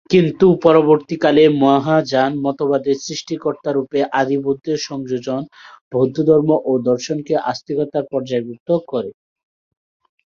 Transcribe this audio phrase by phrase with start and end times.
[0.09, 5.41] কিন্তু পরবর্তীকালে মহাযান মতবাদে সৃষ্টিকর্তারূপে আদিবুদ্ধের সংযোজন
[5.91, 9.11] বৌদ্ধধর্ম ও দর্শনকে আস্তিকতার পর্যায়ভুক্ত করে।